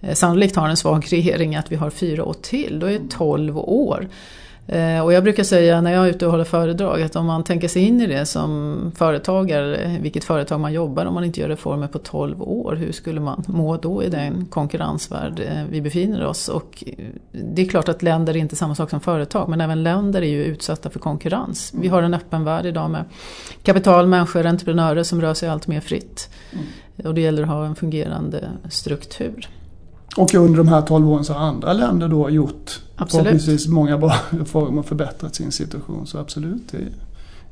eh, 0.00 0.14
Sannolikt 0.14 0.56
har 0.56 0.68
en 0.68 0.76
svag 0.76 1.06
regering 1.10 1.56
att 1.56 1.72
vi 1.72 1.76
har 1.76 1.90
fyra 1.90 2.24
år 2.24 2.36
till, 2.42 2.78
då 2.80 2.86
är 2.86 2.98
det 2.98 3.10
tolv 3.10 3.58
år. 3.58 4.08
Eh, 4.68 5.00
och 5.00 5.12
jag 5.12 5.22
brukar 5.22 5.44
säga 5.44 5.80
när 5.80 5.92
jag 5.92 6.06
är 6.06 6.10
ute 6.10 6.26
och 6.26 6.32
håller 6.32 6.44
föredrag 6.44 7.02
att 7.02 7.16
om 7.16 7.26
man 7.26 7.44
tänker 7.44 7.68
sig 7.68 7.82
in 7.82 8.00
i 8.00 8.06
det 8.06 8.26
som 8.26 8.92
företagare, 8.96 9.98
vilket 10.00 10.24
företag 10.24 10.60
man 10.60 10.72
jobbar 10.72 11.06
om 11.06 11.14
man 11.14 11.24
inte 11.24 11.40
gör 11.40 11.48
reformer 11.48 11.86
på 11.86 11.98
12 11.98 12.42
år, 12.42 12.74
hur 12.74 12.92
skulle 12.92 13.20
man 13.20 13.44
må 13.46 13.76
då 13.76 14.02
i 14.02 14.08
den 14.08 14.46
konkurrensvärld 14.46 15.40
eh, 15.40 15.64
vi 15.70 15.80
befinner 15.80 16.26
oss? 16.26 16.48
Och 16.48 16.84
det 17.32 17.62
är 17.62 17.68
klart 17.68 17.88
att 17.88 18.02
länder 18.02 18.36
är 18.36 18.40
inte 18.40 18.56
samma 18.56 18.74
sak 18.74 18.90
som 18.90 19.00
företag 19.00 19.48
men 19.48 19.60
även 19.60 19.82
länder 19.82 20.22
är 20.22 20.30
ju 20.30 20.44
utsatta 20.44 20.90
för 20.90 20.98
konkurrens. 20.98 21.72
Vi 21.74 21.88
har 21.88 22.02
en 22.02 22.14
öppen 22.14 22.44
värld 22.44 22.66
idag 22.66 22.90
med 22.90 23.04
kapital, 23.62 24.06
människor, 24.06 24.46
entreprenörer 24.46 25.02
som 25.02 25.20
rör 25.20 25.34
sig 25.34 25.48
allt 25.48 25.66
mer 25.66 25.80
fritt. 25.80 26.30
Mm. 26.52 26.64
Och 27.06 27.14
det 27.14 27.20
gäller 27.20 27.42
att 27.42 27.48
ha 27.48 27.66
en 27.66 27.74
fungerande 27.74 28.48
struktur. 28.70 29.48
Och 30.16 30.34
under 30.34 30.58
de 30.58 30.68
här 30.68 30.82
12 30.82 31.08
åren 31.08 31.24
så 31.24 31.32
har 31.32 31.40
andra 31.40 31.72
länder 31.72 32.08
då 32.08 32.30
gjort 32.30 32.80
förhoppningsvis 33.06 33.68
många 33.68 33.98
bra 33.98 34.14
reformer 34.30 34.78
och 34.78 34.86
förbättrat 34.86 35.34
sin 35.34 35.52
situation. 35.52 36.06
Så 36.06 36.18
absolut, 36.18 36.68
det 36.70 36.78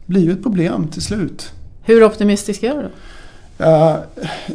blir 0.07 0.23
ju 0.23 0.33
ett 0.33 0.43
problem 0.43 0.89
till 0.89 1.03
slut. 1.03 1.53
Hur 1.83 2.05
optimistisk 2.05 2.63
är 2.63 2.75
du? 2.75 2.91
Uh, 3.65 3.97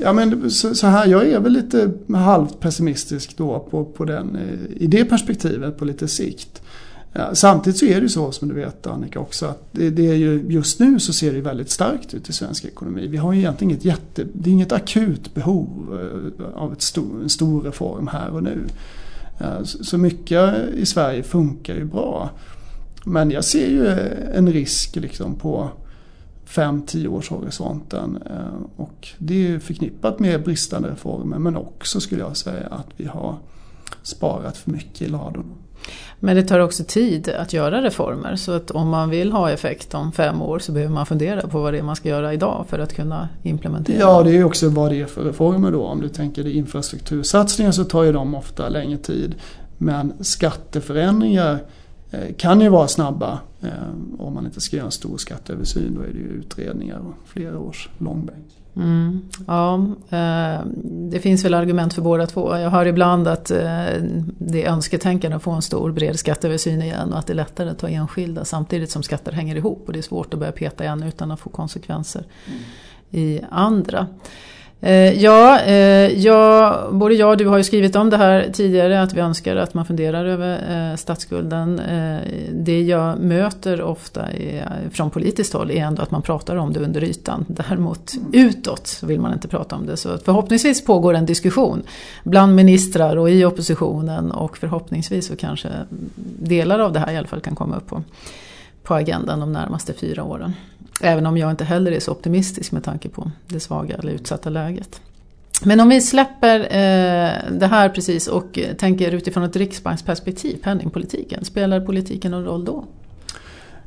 ja 0.01 0.13
men 0.13 0.51
så, 0.51 0.75
så, 0.75 0.87
här, 0.87 1.07
jag 1.07 1.27
är 1.27 1.39
väl 1.39 1.51
lite 1.51 1.91
halvt 2.13 2.59
pessimistisk 2.59 3.37
då 3.37 3.59
på, 3.59 3.85
på 3.85 4.05
den, 4.05 4.35
eh, 4.35 4.83
i 4.83 4.87
det 4.87 5.05
perspektivet 5.05 5.77
på 5.77 5.85
lite 5.85 6.07
sikt. 6.07 6.61
Ja, 7.13 7.35
samtidigt 7.35 7.79
så 7.79 7.85
är 7.85 7.95
det 7.95 8.01
ju 8.01 8.09
så 8.09 8.31
som 8.31 8.47
du 8.47 8.55
vet 8.55 8.87
Annika 8.87 9.19
också 9.19 9.45
att 9.45 9.67
det, 9.71 9.89
det, 9.89 10.07
är 10.07 10.15
ju, 10.15 10.45
just 10.47 10.79
nu 10.79 10.99
så 10.99 11.13
ser 11.13 11.33
det 11.33 11.41
väldigt 11.41 11.69
starkt 11.69 12.13
ut 12.13 12.29
i 12.29 12.33
svensk 12.33 12.65
ekonomi. 12.65 13.07
Vi 13.07 13.17
har 13.17 13.33
ju 13.33 13.39
egentligen 13.39 13.71
inget 13.71 13.85
jätte, 13.85 14.25
det 14.33 14.49
är 14.49 14.53
inget 14.53 14.71
akut 14.71 15.33
behov 15.33 15.99
eh, 16.39 16.61
av 16.61 16.73
ett 16.73 16.81
stor, 16.81 17.21
en 17.23 17.29
stor 17.29 17.61
reform 17.61 18.07
här 18.07 18.29
och 18.29 18.43
nu. 18.43 18.59
Eh, 19.41 19.63
så, 19.63 19.97
mycket 19.97 20.69
i 20.73 20.85
Sverige 20.85 21.23
funkar 21.23 21.75
ju 21.75 21.85
bra. 21.85 22.29
Men 23.05 23.31
jag 23.31 23.43
ser 23.43 23.67
ju 23.67 23.87
en 24.33 24.53
risk 24.53 24.95
liksom 24.95 25.35
på 25.35 25.69
5-10 26.47 27.07
års 27.07 27.29
horisonten. 27.29 28.23
Eh, 28.25 28.81
och 28.83 29.07
det 29.17 29.47
är 29.47 29.59
förknippat 29.59 30.19
med 30.19 30.43
bristande 30.43 30.89
reformer 30.89 31.39
men 31.39 31.55
också 31.57 31.99
skulle 31.99 32.21
jag 32.21 32.37
säga 32.37 32.67
att 32.67 32.87
vi 32.97 33.05
har 33.05 33.37
sparat 34.03 34.57
för 34.57 34.71
mycket 34.71 35.01
i 35.01 35.07
ladorna. 35.07 35.55
Men 36.19 36.35
det 36.35 36.43
tar 36.43 36.59
också 36.59 36.83
tid 36.87 37.29
att 37.29 37.53
göra 37.53 37.81
reformer 37.81 38.35
så 38.35 38.51
att 38.51 38.71
om 38.71 38.89
man 38.89 39.09
vill 39.09 39.31
ha 39.31 39.51
effekt 39.51 39.93
om 39.93 40.11
fem 40.11 40.41
år 40.41 40.59
så 40.59 40.71
behöver 40.71 40.93
man 40.93 41.05
fundera 41.05 41.47
på 41.47 41.61
vad 41.61 41.73
det 41.73 41.79
är 41.79 41.83
man 41.83 41.95
ska 41.95 42.09
göra 42.09 42.33
idag 42.33 42.65
för 42.69 42.79
att 42.79 42.93
kunna 42.93 43.29
implementera. 43.43 43.99
Ja, 43.99 44.23
det 44.23 44.37
är 44.37 44.43
också 44.43 44.69
vad 44.69 44.91
det 44.91 45.01
är 45.01 45.05
för 45.05 45.23
reformer 45.23 45.71
då. 45.71 45.83
Om 45.83 46.01
du 46.01 46.09
tänker 46.09 46.43
dig 46.43 46.57
infrastruktursatsningar 46.57 47.71
så 47.71 47.83
tar 47.83 48.03
ju 48.03 48.11
de 48.11 48.35
ofta 48.35 48.69
längre 48.69 48.97
tid. 48.97 49.35
Men 49.77 50.13
skatteförändringar 50.19 51.59
kan 52.37 52.61
ju 52.61 52.69
vara 52.69 52.87
snabba. 52.87 53.39
Eh, 53.61 53.69
om 54.19 54.33
man 54.33 54.45
inte 54.45 54.61
ska 54.61 54.75
göra 54.75 54.85
en 54.85 54.91
stor 54.91 55.17
skatteöversyn 55.17 55.95
då 55.95 56.01
är 56.01 56.07
det 56.07 56.19
ju 56.19 56.27
utredningar 56.27 56.97
och 56.97 57.13
flera 57.25 57.59
års 57.59 57.89
långbänk. 57.97 58.45
Mm, 58.75 59.21
ja, 59.47 59.75
eh, 60.09 60.65
det 60.83 61.19
finns 61.19 61.45
väl 61.45 61.53
argument 61.53 61.93
för 61.93 62.01
båda 62.01 62.27
två. 62.27 62.57
Jag 62.57 62.69
hör 62.69 62.85
ibland 62.85 63.27
att 63.27 63.51
eh, 63.51 63.85
det 64.37 64.63
är 64.63 64.71
önsketänkande 64.71 65.37
att 65.37 65.43
få 65.43 65.51
en 65.51 65.61
stor 65.61 65.91
bred 65.91 66.19
skatteöversyn 66.19 66.81
igen 66.81 67.13
och 67.13 67.19
att 67.19 67.27
det 67.27 67.33
är 67.33 67.35
lättare 67.35 67.69
att 67.69 67.79
ta 67.79 67.89
enskilda 67.89 68.45
samtidigt 68.45 68.91
som 68.91 69.03
skatter 69.03 69.31
hänger 69.31 69.55
ihop 69.55 69.83
och 69.87 69.93
det 69.93 69.99
är 69.99 70.03
svårt 70.03 70.33
att 70.33 70.39
börja 70.39 70.51
peta 70.51 70.83
i 70.83 70.87
en 70.87 71.03
utan 71.03 71.31
att 71.31 71.39
få 71.39 71.49
konsekvenser 71.49 72.23
mm. 72.47 72.59
i 73.09 73.41
andra. 73.49 74.07
Eh, 74.83 75.23
ja, 75.23 75.59
eh, 75.59 76.19
ja, 76.19 76.89
både 76.91 77.15
jag 77.15 77.29
och 77.29 77.37
du 77.37 77.47
har 77.47 77.57
ju 77.57 77.63
skrivit 77.63 77.95
om 77.95 78.09
det 78.09 78.17
här 78.17 78.49
tidigare 78.53 79.01
att 79.01 79.13
vi 79.13 79.21
önskar 79.21 79.55
att 79.55 79.73
man 79.73 79.85
funderar 79.85 80.25
över 80.25 80.89
eh, 80.91 80.95
statsskulden. 80.95 81.79
Eh, 81.79 82.19
det 82.51 82.81
jag 82.81 83.19
möter 83.19 83.81
ofta 83.81 84.27
är, 84.27 84.57
eh, 84.57 84.89
från 84.91 85.09
politiskt 85.09 85.53
håll 85.53 85.71
är 85.71 85.83
ändå 85.83 86.01
att 86.01 86.11
man 86.11 86.21
pratar 86.21 86.55
om 86.55 86.73
det 86.73 86.79
under 86.79 87.03
ytan. 87.03 87.45
Däremot 87.47 88.13
utåt 88.33 88.99
vill 89.03 89.19
man 89.19 89.33
inte 89.33 89.47
prata 89.47 89.75
om 89.75 89.85
det. 89.85 89.97
Så 89.97 90.17
förhoppningsvis 90.17 90.85
pågår 90.85 91.13
en 91.13 91.25
diskussion 91.25 91.83
bland 92.23 92.55
ministrar 92.55 93.17
och 93.17 93.29
i 93.29 93.45
oppositionen 93.45 94.31
och 94.31 94.57
förhoppningsvis 94.57 95.27
så 95.27 95.35
kanske 95.35 95.69
delar 96.39 96.79
av 96.79 96.93
det 96.93 96.99
här 96.99 97.11
i 97.11 97.17
alla 97.17 97.27
fall 97.27 97.41
kan 97.41 97.55
komma 97.55 97.75
upp 97.75 97.87
på, 97.87 98.03
på 98.83 98.95
agendan 98.95 99.39
de 99.39 99.53
närmaste 99.53 99.93
fyra 99.93 100.23
åren. 100.23 100.53
Även 101.01 101.25
om 101.25 101.37
jag 101.37 101.51
inte 101.51 101.63
heller 101.63 101.91
är 101.91 101.99
så 101.99 102.11
optimistisk 102.11 102.71
med 102.71 102.83
tanke 102.83 103.09
på 103.09 103.31
det 103.47 103.59
svaga 103.59 103.95
eller 103.95 104.11
utsatta 104.11 104.49
läget. 104.49 105.01
Men 105.63 105.79
om 105.79 105.89
vi 105.89 106.01
släpper 106.01 106.59
eh, 106.59 107.51
det 107.51 107.67
här 107.67 107.89
precis 107.89 108.27
och 108.27 108.59
tänker 108.77 109.11
utifrån 109.11 109.43
ett 109.43 109.55
riksbanksperspektiv, 109.55 110.57
penningpolitiken. 110.63 111.45
Spelar 111.45 111.79
politiken 111.79 112.31
någon 112.31 112.45
roll 112.45 112.65
då? 112.65 112.85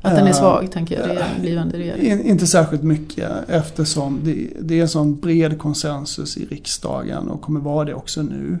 Att 0.01 0.15
den 0.15 0.27
är 0.27 0.33
svag, 0.33 0.71
tänker 0.71 0.99
jag, 0.99 1.41
blivande 1.41 1.77
regering? 1.77 2.23
Inte 2.23 2.47
särskilt 2.47 2.83
mycket 2.83 3.31
eftersom 3.47 4.19
det, 4.23 4.47
det 4.61 4.77
är 4.77 4.81
en 4.81 4.89
sån 4.89 5.19
bred 5.19 5.59
konsensus 5.59 6.37
i 6.37 6.45
riksdagen 6.45 7.29
och 7.29 7.41
kommer 7.41 7.59
vara 7.59 7.85
det 7.85 7.93
också 7.93 8.21
nu. 8.21 8.57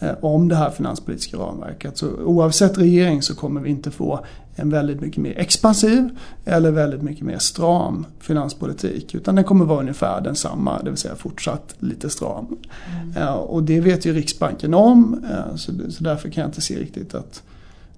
Eh, 0.00 0.10
om 0.20 0.48
det 0.48 0.56
här 0.56 0.70
finanspolitiska 0.70 1.36
ramverket. 1.36 1.98
Så 1.98 2.06
oavsett 2.24 2.78
regering 2.78 3.22
så 3.22 3.34
kommer 3.34 3.60
vi 3.60 3.70
inte 3.70 3.90
få 3.90 4.24
en 4.58 4.70
väldigt 4.70 5.00
mycket 5.00 5.18
mer 5.18 5.38
expansiv 5.38 6.08
eller 6.44 6.70
väldigt 6.70 7.02
mycket 7.02 7.24
mer 7.24 7.38
stram 7.38 8.06
finanspolitik. 8.20 9.14
Utan 9.14 9.34
den 9.34 9.44
kommer 9.44 9.64
vara 9.64 9.80
ungefär 9.80 10.20
densamma, 10.20 10.82
det 10.82 10.90
vill 10.90 10.98
säga 10.98 11.16
fortsatt 11.16 11.74
lite 11.78 12.10
stram. 12.10 12.56
Mm. 13.02 13.16
Eh, 13.16 13.32
och 13.32 13.62
det 13.62 13.80
vet 13.80 14.06
ju 14.06 14.12
Riksbanken 14.12 14.74
om 14.74 15.24
eh, 15.30 15.56
så 15.56 15.72
därför 15.98 16.28
kan 16.28 16.40
jag 16.40 16.48
inte 16.48 16.60
se 16.60 16.78
riktigt 16.78 17.14
att 17.14 17.42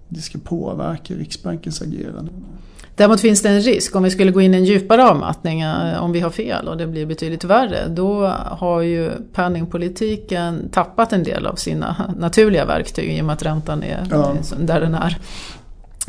det 0.08 0.20
ska 0.20 0.38
påverka 0.38 1.14
Riksbankens 1.14 1.82
agerande. 1.82 2.30
Däremot 3.00 3.20
finns 3.20 3.42
det 3.42 3.48
en 3.48 3.60
risk 3.60 3.96
om 3.96 4.02
vi 4.02 4.10
skulle 4.10 4.30
gå 4.30 4.40
in 4.40 4.54
i 4.54 4.56
en 4.56 4.64
djupare 4.64 5.04
avmattning 5.04 5.60
eh, 5.60 6.02
om 6.02 6.12
vi 6.12 6.20
har 6.20 6.30
fel 6.30 6.68
och 6.68 6.76
det 6.76 6.86
blir 6.86 7.06
betydligt 7.06 7.44
värre. 7.44 7.88
Då 7.88 8.26
har 8.50 8.80
ju 8.80 9.10
penningpolitiken 9.32 10.68
tappat 10.72 11.12
en 11.12 11.22
del 11.22 11.46
av 11.46 11.54
sina 11.54 11.96
naturliga 12.18 12.64
verktyg 12.64 13.18
i 13.18 13.20
och 13.20 13.24
med 13.24 13.32
att 13.32 13.42
räntan 13.42 13.82
är 13.82 14.06
ja. 14.10 14.34
där 14.58 14.80
den 14.80 14.94
är. 14.94 15.18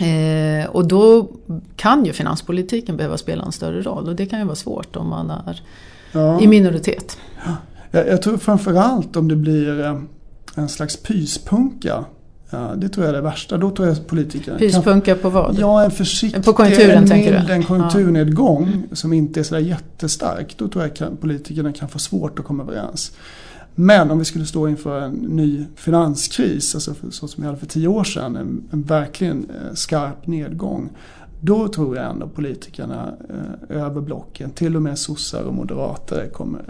Eh, 0.02 0.66
och 0.66 0.88
då 0.88 1.28
kan 1.76 2.06
ju 2.06 2.14
finanspolitiken 2.14 2.98
behöva 2.98 3.18
spela 3.18 3.44
en 3.44 3.52
större 3.52 3.82
roll 3.82 4.08
och 4.08 4.16
det 4.16 4.26
kan 4.26 4.40
ju 4.40 4.46
vara 4.46 4.56
svårt 4.56 4.96
om 4.96 5.10
man 5.10 5.30
är 5.30 5.62
ja. 6.12 6.42
i 6.42 6.48
minoritet. 6.48 7.18
Ja. 7.46 7.56
Jag, 7.92 8.08
jag 8.08 8.22
tror 8.22 8.38
framförallt 8.38 9.16
om 9.16 9.28
det 9.28 9.36
blir 9.36 9.86
eh, 9.86 10.00
en 10.56 10.70
slags 10.70 10.98
pyspunka 10.98 12.06
Ja, 12.54 12.74
det 12.78 12.90
tror 12.90 13.06
jag 13.06 13.10
är 13.10 13.18
det 13.18 13.22
värsta. 13.22 13.58
Då 13.58 13.70
tror 13.70 13.88
jag 13.88 14.08
politikerna 14.08 14.58
Pyspunka 14.58 15.16
på 15.16 15.30
vad? 15.30 15.60
Ja, 15.60 15.84
en 15.84 15.92
försiktig, 15.92 16.46
på 16.46 16.54
konjunkturen, 16.54 17.12
en 17.12 17.46
du? 17.46 17.54
En 17.54 17.64
konjunkturnedgång 17.64 18.84
ja. 18.90 18.96
som 18.96 19.14
inte 19.14 19.40
är 19.40 19.44
sådär 19.44 19.62
jättestark. 19.62 20.56
Då 20.58 20.68
tror 20.68 20.84
jag 20.84 20.96
kan, 20.96 21.18
politikerna 21.18 21.74
kan 21.74 21.90
få 21.90 22.00
svårt 22.00 22.40
att 22.40 22.46
komma 22.46 22.64
överens. 22.64 23.12
Men 23.76 24.12
om 24.12 24.20
vi 24.20 24.26
skulle 24.26 24.46
stå 24.46 24.68
inför 24.68 25.02
en 25.02 25.14
ny 25.14 25.66
finanskris, 25.76 26.76
alltså 26.76 26.96
så 27.10 27.28
som 27.28 27.42
vi 27.44 27.48
hade 27.48 27.60
för 27.60 27.66
tio 27.66 27.88
år 27.88 28.04
sedan, 28.04 28.36
en, 28.36 28.64
en 28.72 28.82
verkligen 28.82 29.50
eh, 29.50 29.74
skarp 29.74 30.28
nedgång 30.28 30.90
då 31.44 31.68
tror 31.68 31.98
jag 31.98 32.06
ändå 32.06 32.28
politikerna 32.28 33.14
eh, 33.30 33.78
över 33.78 34.02
blocken, 34.02 34.52
till 34.52 34.76
och 34.76 34.82
med 34.82 35.00
sossar 35.00 35.44
och 35.44 35.54
moderater 35.54 36.30
kommer, 36.34 36.62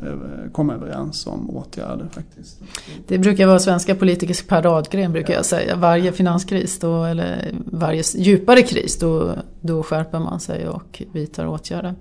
kommer 0.51 0.73
överens 0.73 1.27
om 1.27 1.49
åtgärder 1.49 2.05
faktiskt. 2.11 2.59
Det 3.07 3.17
brukar 3.17 3.47
vara 3.47 3.59
svenska 3.59 3.95
politikers 3.95 4.43
paradgren 4.43 5.11
brukar 5.11 5.33
jag 5.33 5.45
säga. 5.45 5.75
Varje 5.75 6.11
finanskris 6.11 6.79
då, 6.79 7.03
eller 7.03 7.51
varje 7.65 8.03
djupare 8.15 8.61
kris 8.61 8.99
då, 8.99 9.31
då 9.61 9.83
skärper 9.83 10.19
man 10.19 10.39
sig 10.39 10.67
och 10.67 11.01
vidtar 11.13 11.47
åtgärder. 11.47 11.95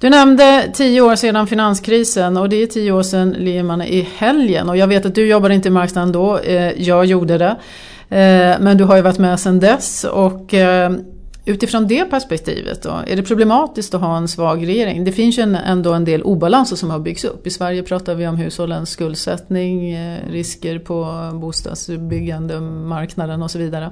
Du 0.00 0.10
nämnde 0.10 0.70
tio 0.74 1.00
år 1.00 1.16
sedan 1.16 1.46
finanskrisen 1.46 2.36
och 2.36 2.48
det 2.48 2.56
är 2.56 2.66
tio 2.66 2.92
år 2.92 3.02
sedan 3.02 3.30
Lehman 3.30 3.82
i 3.82 4.08
helgen 4.16 4.68
och 4.68 4.76
jag 4.76 4.86
vet 4.86 5.06
att 5.06 5.14
du 5.14 5.26
jobbade 5.26 5.54
inte 5.54 5.68
i 5.68 5.72
marknaden 5.72 6.12
då, 6.12 6.38
eh, 6.38 6.82
jag 6.82 7.04
gjorde 7.04 7.38
det. 7.38 7.56
Eh, 8.16 8.60
men 8.60 8.76
du 8.76 8.84
har 8.84 8.96
ju 8.96 9.02
varit 9.02 9.18
med 9.18 9.40
sedan 9.40 9.60
dess 9.60 10.04
och 10.04 10.54
Utifrån 11.44 11.86
det 11.86 12.04
perspektivet 12.04 12.82
då, 12.82 13.02
är 13.06 13.16
det 13.16 13.22
problematiskt 13.22 13.94
att 13.94 14.00
ha 14.00 14.16
en 14.16 14.28
svag 14.28 14.66
regering? 14.66 15.04
Det 15.04 15.12
finns 15.12 15.38
ju 15.38 15.56
ändå 15.66 15.92
en 15.92 16.04
del 16.04 16.22
obalanser 16.22 16.76
som 16.76 16.90
har 16.90 16.98
byggts 16.98 17.24
upp. 17.24 17.46
I 17.46 17.50
Sverige 17.50 17.82
pratar 17.82 18.14
vi 18.14 18.26
om 18.26 18.36
hushållens 18.36 18.90
skuldsättning, 18.90 19.92
eh, 19.92 20.18
risker 20.30 20.78
på 20.78 21.30
bostadsbyggande, 21.34 22.60
marknaden 22.60 23.42
och 23.42 23.50
så 23.50 23.58
vidare. 23.58 23.90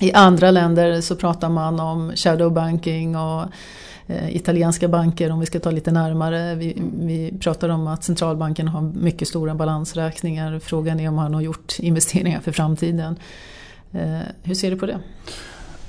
I 0.00 0.12
andra 0.12 0.50
länder 0.50 1.00
så 1.00 1.16
pratar 1.16 1.48
man 1.48 1.80
om 1.80 2.12
shadow 2.14 2.52
banking 2.52 3.16
och 3.16 3.42
eh, 4.06 4.36
italienska 4.36 4.88
banker 4.88 5.30
om 5.30 5.40
vi 5.40 5.46
ska 5.46 5.60
ta 5.60 5.70
lite 5.70 5.90
närmare. 5.90 6.54
Vi, 6.54 6.82
vi 7.00 7.34
pratar 7.40 7.68
om 7.68 7.86
att 7.86 8.04
centralbanken 8.04 8.68
har 8.68 8.82
mycket 8.82 9.28
stora 9.28 9.54
balansräkningar. 9.54 10.58
Frågan 10.58 11.00
är 11.00 11.08
om 11.08 11.14
man 11.14 11.34
har 11.34 11.40
gjort 11.40 11.78
investeringar 11.78 12.40
för 12.40 12.52
framtiden. 12.52 13.16
Eh, 13.92 14.20
hur 14.42 14.54
ser 14.54 14.70
du 14.70 14.76
på 14.76 14.86
det? 14.86 14.98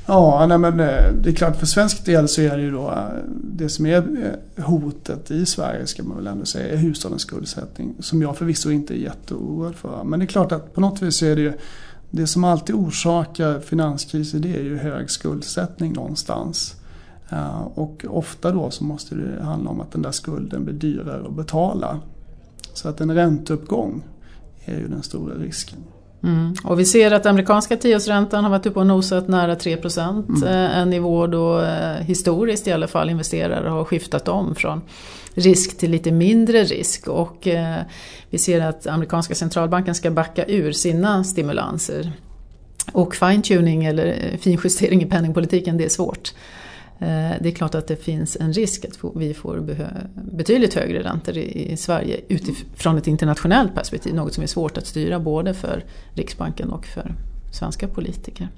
Ja, 0.05 0.45
nej 0.47 0.57
men 0.57 0.79
eh, 0.79 1.13
det 1.13 1.29
är 1.29 1.33
klart 1.33 1.55
för 1.55 1.65
svensk 1.65 2.05
del 2.05 2.27
så 2.27 2.41
är 2.41 2.57
det 2.57 2.63
ju 2.63 2.71
då 2.71 2.91
eh, 2.91 3.23
det 3.43 3.69
som 3.69 3.85
är 3.85 3.97
eh, 4.55 4.65
hotet 4.65 5.31
i 5.31 5.45
Sverige 5.45 5.87
ska 5.87 6.03
man 6.03 6.17
väl 6.17 6.27
ändå 6.27 6.45
säga 6.45 6.73
är 6.73 6.77
hushållens 6.77 7.21
skuldsättning. 7.21 7.95
Som 7.99 8.21
jag 8.21 8.37
förvisso 8.37 8.71
inte 8.71 8.93
är 8.93 8.97
jätteoroad 8.97 9.75
för. 9.75 10.03
Men 10.03 10.19
det 10.19 10.25
är 10.25 10.27
klart 10.27 10.51
att 10.51 10.73
på 10.73 10.81
något 10.81 11.01
vis 11.01 11.15
så 11.15 11.25
är 11.25 11.35
det 11.35 11.41
ju 11.41 11.53
det 12.09 12.27
som 12.27 12.43
alltid 12.43 12.75
orsakar 12.75 13.59
finanskriser 13.59 14.39
det 14.39 14.55
är 14.55 14.63
ju 14.63 14.77
hög 14.77 15.09
skuldsättning 15.09 15.93
någonstans. 15.93 16.75
Och 17.73 18.05
ofta 18.09 18.51
då 18.51 18.71
så 18.71 18.83
måste 18.83 19.15
det 19.15 19.43
handla 19.43 19.69
om 19.69 19.81
att 19.81 19.91
den 19.91 20.01
där 20.01 20.11
skulden 20.11 20.65
blir 20.65 20.73
dyrare 20.73 21.27
att 21.27 21.35
betala. 21.35 21.99
Så 22.73 22.89
att 22.89 23.01
en 23.01 23.15
ränteuppgång 23.15 24.03
är 24.65 24.79
ju 24.79 24.87
den 24.87 25.03
stora 25.03 25.35
risken. 25.35 25.79
Mm. 26.23 26.55
Och 26.63 26.79
vi 26.79 26.85
ser 26.85 27.11
att 27.11 27.25
amerikanska 27.25 27.77
tioårsräntan 27.77 28.43
har 28.43 28.51
varit 28.51 28.65
uppe 28.65 28.79
och 28.79 28.87
nosat 28.87 29.27
nära 29.27 29.55
3 29.55 29.77
Mm. 29.97 30.43
Eh, 30.43 30.77
en 30.77 30.89
nivå 30.89 31.27
då 31.27 31.61
eh, 31.61 31.95
historiskt 31.95 32.67
i 32.67 32.71
alla 32.71 32.87
fall 32.87 33.09
investerare 33.09 33.69
har 33.69 33.83
skiftat 33.83 34.27
om 34.27 34.55
från 34.55 34.81
risk 35.33 35.77
till 35.77 35.91
lite 35.91 36.11
mindre 36.11 36.63
risk. 36.63 37.07
Och 37.07 37.47
eh, 37.47 37.81
vi 38.29 38.37
ser 38.37 38.61
att 38.61 38.87
amerikanska 38.87 39.35
centralbanken 39.35 39.95
ska 39.95 40.11
backa 40.11 40.45
ur 40.45 40.71
sina 40.71 41.23
stimulanser. 41.23 42.11
Och 42.91 43.15
fine-tuning 43.15 43.85
eller 43.85 44.37
finjustering 44.37 45.01
i 45.01 45.05
penningpolitiken 45.05 45.77
det 45.77 45.85
är 45.85 45.89
svårt. 45.89 46.33
Eh, 46.99 47.31
det 47.41 47.49
är 47.49 47.51
klart 47.51 47.75
att 47.75 47.87
det 47.87 47.95
finns 47.95 48.37
en 48.39 48.53
risk 48.53 48.85
att 48.85 49.15
vi 49.15 49.33
får 49.33 49.59
betydligt 50.15 50.73
högre 50.73 51.03
räntor 51.03 51.37
i 51.37 51.77
Sverige 51.77 52.19
utifrån 52.27 52.97
ett 52.97 53.07
internationellt 53.07 53.75
perspektiv. 53.75 54.15
Något 54.15 54.33
som 54.33 54.43
är 54.43 54.47
svårt 54.47 54.77
att 54.77 54.85
styra 54.85 55.19
både 55.19 55.53
för 55.53 55.85
Riksbanken 56.13 56.69
och 56.69 56.85
för 56.85 57.15
svenska 57.51 57.87
politiker. 57.87 58.49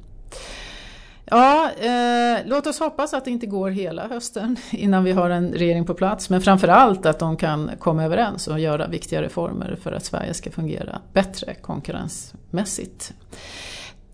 Ja, 1.26 1.72
eh, 1.72 2.40
låt 2.46 2.68
oss 2.68 2.80
hoppas 2.80 3.14
att 3.14 3.26
det 3.26 3.32
inte 3.32 3.46
går 3.46 3.70
hela 3.70 4.08
hösten 4.08 4.56
innan 4.72 5.04
vi 5.04 5.12
har 5.12 5.30
en 5.30 5.54
regering 5.54 5.86
på 5.86 5.94
plats. 5.94 6.30
Men 6.30 6.42
framförallt 6.42 7.06
att 7.06 7.20
de 7.20 7.38
kan 7.38 7.72
komma 7.80 8.04
överens 8.04 8.48
och 8.48 8.60
göra 8.60 8.88
viktiga 8.88 9.22
reformer 9.22 9.78
för 9.82 9.92
att 9.92 10.06
Sverige 10.06 10.34
ska 10.34 10.52
fungera 10.52 11.02
bättre 11.14 11.54
konkurrensmässigt. 11.54 13.14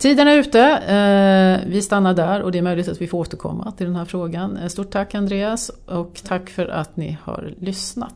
Tiden 0.01 0.27
är 0.27 0.38
ute. 0.38 0.60
Eh, 0.62 1.70
vi 1.70 1.81
stannar 1.81 2.13
där 2.13 2.41
och 2.41 2.51
det 2.51 2.58
är 2.58 2.62
möjligt 2.62 2.88
att 2.88 3.01
vi 3.01 3.08
får 3.08 3.17
återkomma 3.17 3.72
till 3.72 3.86
den 3.86 3.96
här 3.96 4.05
frågan. 4.05 4.58
Eh, 4.58 4.67
stort 4.67 4.91
tack 4.91 5.15
Andreas 5.15 5.72
och 5.86 6.22
tack 6.27 6.50
för 6.50 6.67
att 6.67 6.98
ni 6.98 7.17
har 7.24 7.53
lyssnat. 7.60 8.13